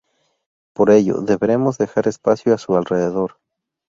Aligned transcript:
Por 0.73 0.89
ello, 0.89 1.21
deberemos 1.21 1.77
dejar 1.77 2.07
espacio 2.07 2.55
a 2.55 2.57
su 2.57 2.75
alrededor. 2.75 3.37